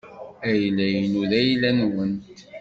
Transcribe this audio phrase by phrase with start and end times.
[0.49, 2.23] Ayla-inu d ayla-nwent.